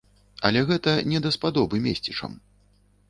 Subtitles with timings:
[0.47, 2.31] Але гэта не даспадобы месцічам.